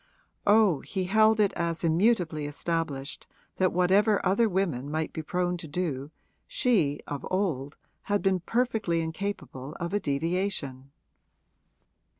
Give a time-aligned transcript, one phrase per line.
[0.47, 5.67] Oh, he held it as immutably established that whatever other women might be prone to
[5.67, 6.09] do
[6.47, 7.77] she, of old,
[8.09, 10.89] had been perfectly incapable of a deviation.